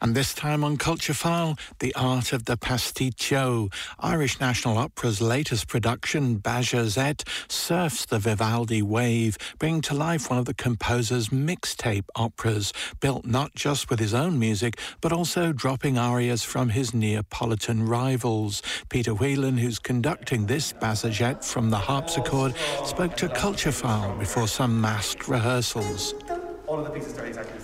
[0.00, 3.72] And this time on Culture File, the art of the pasticcio.
[3.98, 10.44] Irish National Opera's latest production, Bajazet, surfs the Vivaldi wave, bringing to life one of
[10.44, 16.44] the composer's mixtape operas, built not just with his own music, but also dropping arias
[16.44, 18.62] from his Neapolitan rivals.
[18.88, 22.54] Peter Whelan, who's conducting this Bajazet from the harpsichord,
[22.84, 26.14] spoke to Culture File before some masked rehearsals.
[26.68, 27.57] All of the pieces are exactly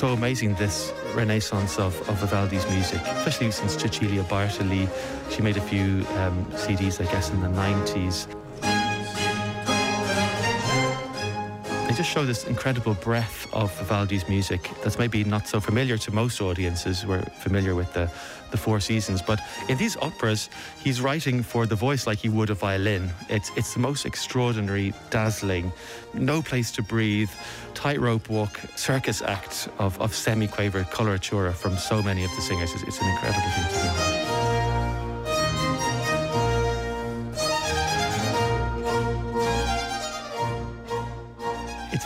[0.00, 4.88] so amazing this renaissance of, of Vivaldi's music, especially since Cecilia Bartoli.
[5.30, 8.26] She made a few um, CDs, I guess, in the 90s.
[12.00, 16.40] Just show this incredible breadth of Vivaldi's music that's maybe not so familiar to most
[16.40, 18.10] audiences who are familiar with the,
[18.50, 19.20] the Four Seasons.
[19.20, 20.48] But in these operas,
[20.82, 23.10] he's writing for the voice like he would a violin.
[23.28, 25.72] It's, it's the most extraordinary, dazzling,
[26.14, 27.30] no place to breathe,
[27.74, 32.72] tightrope walk, circus act of, of semi-quaver coloratura from so many of the singers.
[32.72, 34.09] It's, it's an incredible thing to do.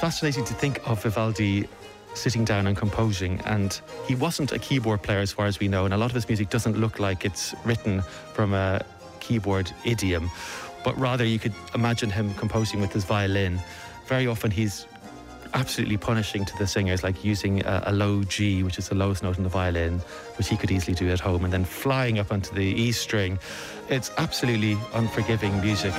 [0.05, 1.67] Fascinating to think of Vivaldi
[2.13, 5.87] sitting down and composing and he wasn't a keyboard player as far as we know
[5.87, 8.03] and a lot of his music doesn't look like it's written
[8.35, 8.85] from a
[9.21, 10.31] keyboard idiom
[10.85, 13.59] but rather you could imagine him composing with his violin.
[14.07, 14.87] Very often he's
[15.55, 19.23] absolutely punishing to the singers like using a, a, low G which is the lowest
[19.23, 20.01] note in the violin
[20.37, 23.39] which he could easily do at home and then flying up onto the E string.
[23.89, 25.95] It's absolutely unforgiving music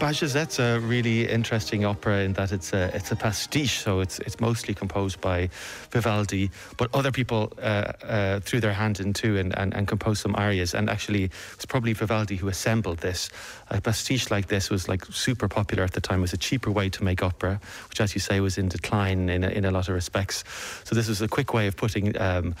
[0.00, 4.40] Bajazet's a really interesting opera in that it's a it's a pastiche, so it's it's
[4.40, 5.50] mostly composed by
[5.90, 10.34] Vivaldi, but other people uh, uh, threw their hand into and, and, and composed some
[10.36, 10.74] arias.
[10.74, 13.28] And actually, it was probably Vivaldi who assembled this.
[13.68, 16.20] A pastiche like this was like super popular at the time.
[16.20, 17.60] It was a cheaper way to make opera,
[17.90, 20.44] which, as you say, was in decline in a, in a lot of respects.
[20.84, 22.18] So this was a quick way of putting.
[22.18, 22.54] Um,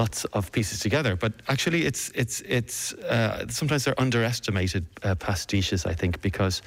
[0.00, 1.16] lots of pieces together.
[1.16, 6.62] But actually, it's it's it's uh, sometimes they're underestimated uh, pastiches, I think, because.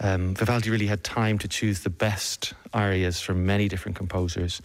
[0.00, 4.62] Um, Vivaldi really had time to choose the best arias from many different composers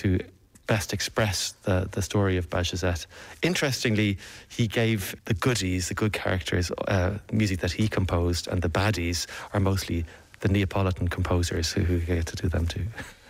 [0.00, 0.18] to
[0.66, 3.06] best express the, the story of Bajazet.
[3.42, 4.16] Interestingly,
[4.48, 9.26] he gave the goodies, the good characters, uh, music that he composed, and the baddies
[9.52, 10.06] are mostly
[10.40, 12.86] the Neapolitan composers who, who get to do them too.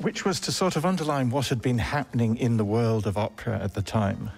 [0.00, 3.58] which was to sort of underline what had been happening in the world of opera
[3.58, 4.30] at the time.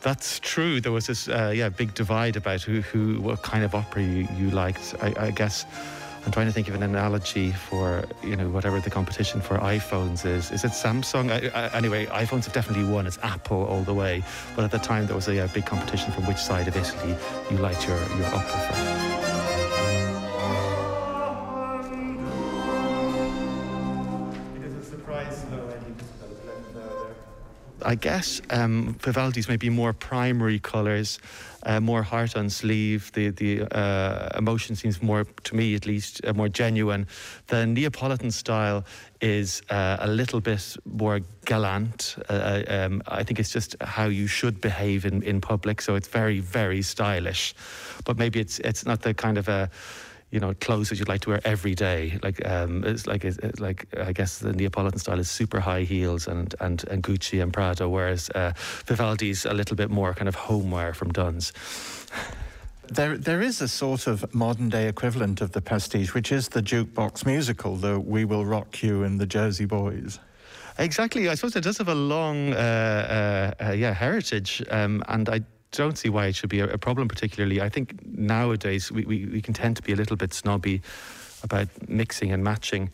[0.00, 0.80] That's true.
[0.80, 4.28] There was this, uh, yeah, big divide about who, who, what kind of opera you,
[4.36, 4.94] you liked.
[5.02, 5.64] I, I, guess
[6.24, 10.24] I'm trying to think of an analogy for, you know, whatever the competition for iPhones
[10.24, 10.52] is.
[10.52, 11.32] Is it Samsung?
[11.32, 13.08] I, I, anyway, iPhones have definitely won.
[13.08, 14.22] It's Apple all the way.
[14.54, 17.16] But at the time, there was a, a big competition from which side of Italy
[17.50, 19.17] you liked your, your opera from.
[27.88, 31.18] I guess um, Vivaldi's maybe more primary colours,
[31.62, 33.10] uh, more heart on sleeve.
[33.14, 37.06] The the uh, emotion seems more, to me at least, uh, more genuine.
[37.46, 38.84] The Neapolitan style
[39.22, 42.16] is uh, a little bit more gallant.
[42.28, 45.80] Uh, uh, um, I think it's just how you should behave in, in public.
[45.80, 47.54] So it's very very stylish,
[48.04, 49.70] but maybe it's it's not the kind of a
[50.30, 52.18] you know clothes that you'd like to wear every day.
[52.22, 56.28] Like um, it's like it's like I guess the Neapolitan style is super high heels
[56.28, 58.52] and and, and Gucci and Prada, whereas uh,
[58.86, 61.52] Vivaldi's a little bit more kind of homeware from Dunnes.
[62.90, 66.62] There, there is a sort of modern day equivalent of the pastiche, which is the
[66.62, 70.18] jukebox musical, the We Will Rock You and the Jersey Boys.
[70.78, 71.28] Exactly.
[71.28, 75.40] I suppose it does have a long, uh, uh, uh yeah, heritage, um, and I
[75.72, 77.60] don't see why it should be a, a problem, particularly.
[77.60, 80.82] I think nowadays we, we, we, can tend to be a little bit snobby
[81.42, 82.90] about mixing and matching.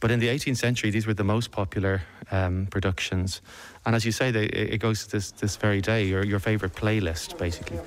[0.00, 3.40] But in the 18th century, these were the most popular um, productions.
[3.84, 6.74] And as you say, they, it goes to this, this very day, your, your favourite
[6.74, 7.78] playlist, basically.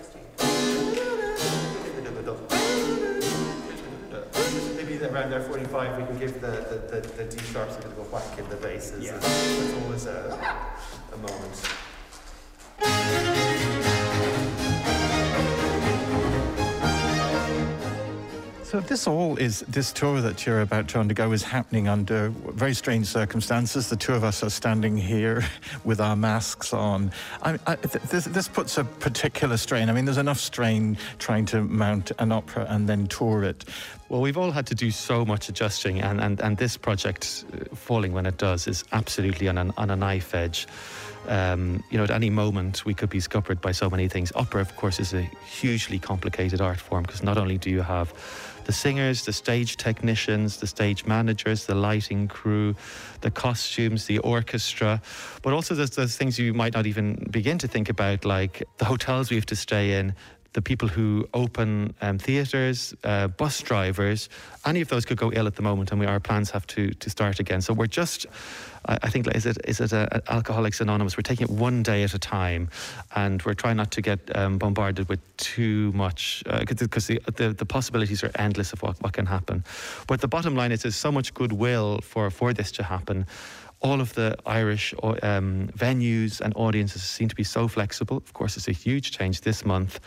[4.75, 7.88] Maybe around there 45, we can give the, the, the, the D sharps a bit
[7.88, 9.03] of a whack in the basses.
[9.03, 9.18] Yeah.
[9.18, 10.39] It's always a,
[11.13, 11.69] a moment.
[18.73, 22.73] So this all is this tour that you're about to undergo is happening under very
[22.73, 23.87] strange circumstances.
[23.87, 25.45] The two of us are standing here
[25.83, 27.11] with our masks on.
[27.43, 29.89] I, I, this, this puts a particular strain.
[29.89, 33.63] I mean, there's enough strain trying to mount an opera and then tour it.
[34.09, 37.75] Well, we've all had to do so much adjusting, and, and, and this project uh,
[37.75, 40.65] falling when it does is absolutely on, an, on a knife edge.
[41.27, 44.31] Um, you know, at any moment we could be scuppered by so many things.
[44.35, 48.13] Opera, of course, is a hugely complicated art form because not only do you have
[48.65, 52.75] the singers, the stage technicians, the stage managers, the lighting crew,
[53.21, 55.01] the costumes, the orchestra,
[55.42, 59.30] but also there's, things you might not even begin to think about, like the hotels
[59.30, 60.13] we have to stay in,
[60.54, 64.30] the people who open um, theatres, uh, bus drivers,
[64.66, 66.92] any of those could go ill at the moment, and we, our plans have to
[66.92, 67.59] to start again.
[67.59, 68.27] So we're just,
[68.88, 71.18] I, I think, is it is it a, a Alcoholics Anonymous?
[71.18, 72.69] We're taking it one day at a time,
[73.15, 77.53] and we're trying not to get um, bombarded with too much because uh, the, the,
[77.53, 79.63] the possibilities are endless of what, what can happen.
[80.07, 83.25] But the bottom line is, there's so much goodwill for for this to happen
[83.83, 88.15] all of the Irish um, venues and audiences seem to be so flexible.
[88.15, 90.00] Of course, it's a huge change this month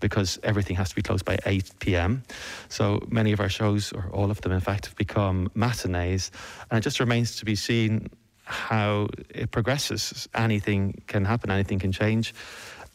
[0.00, 2.22] because everything has to be closed by 8 p.m.
[2.68, 6.30] So many of our shows, or all of them in fact, have become matinees.
[6.70, 8.08] And it just remains to be seen
[8.44, 10.28] how it progresses.
[10.34, 12.34] Anything can happen, anything can change.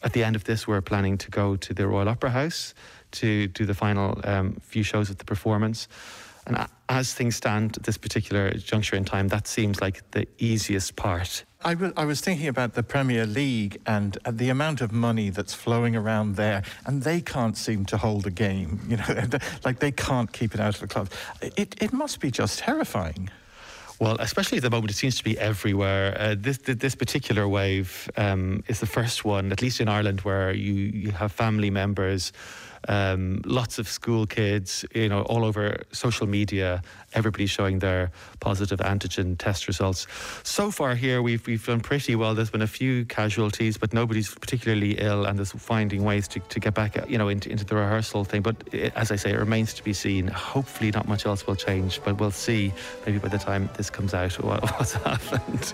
[0.02, 2.74] At the end of this, we're planning to go to the Royal Opera House
[3.12, 5.88] to do the final um, few shows of the performance.
[6.46, 10.96] And as things stand at this particular juncture in time, that seems like the easiest
[10.96, 11.46] part.
[11.66, 15.96] I, was thinking about the Premier League and uh, the amount of money that's flowing
[15.96, 18.80] around there, and they can't seem to hold a game.
[18.88, 19.24] You know,
[19.66, 21.10] like they can't keep it out of the club.
[21.42, 23.30] It, it must be just terrifying.
[24.00, 26.18] Well, especially at the moment, it seems to be everywhere.
[26.20, 30.52] Uh, this this particular wave um, is the first one, at least in Ireland, where
[30.52, 32.34] you, you have family members
[32.88, 36.82] um, lots of school kids, you know, all over social media,
[37.14, 40.08] everybody showing their positive antigen test results.
[40.44, 42.36] So far here, we've, we've done pretty well.
[42.36, 46.60] There's been a few casualties, but nobody's particularly ill and there's finding ways to, to
[46.60, 48.42] get back, you know, into, into the rehearsal thing.
[48.42, 50.28] But it, as I say, it remains to be seen.
[50.28, 52.74] Hopefully not much else will change, but we'll see
[53.06, 55.74] maybe by the time this comes out what, what's happened.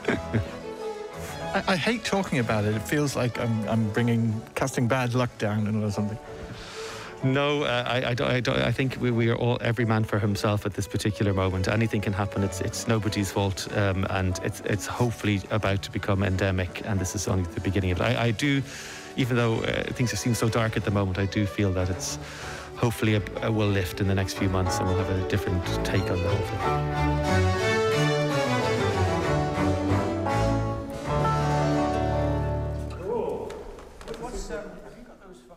[1.53, 2.75] I, I, hate talking about it.
[2.75, 6.17] It feels like I'm, I'm bringing, casting bad luck down or something.
[7.23, 10.05] No, uh, I, I, don't, I, don't, I think we, we, are all every man
[10.05, 11.67] for himself at this particular moment.
[11.67, 12.43] Anything can happen.
[12.43, 16.81] It's it's nobody's fault, um, and it's it's hopefully about to become endemic.
[16.85, 18.03] And this is only the beginning of it.
[18.03, 18.63] I, I do,
[19.17, 22.17] even though uh, things seem so dark at the moment, I do feel that it's
[22.77, 25.65] hopefully a, a will lift in the next few months, and we'll have a different
[25.83, 27.69] take on the whole thing.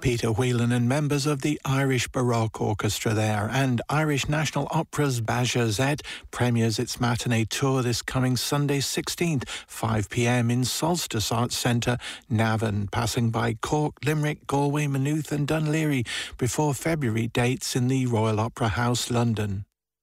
[0.02, 3.49] Peter Whelan and members of the Irish Baroque Orchestra there.
[3.52, 6.02] And Irish National Opera's Bajazet
[6.32, 12.88] premieres its matinee tour this coming Sunday 16th, 5 pm in Solstice Arts Centre, Navan,
[12.88, 16.04] passing by Cork, Limerick, Galway, Maynooth and Laoghaire
[16.37, 19.66] before February dates in the Royal Opera House, London.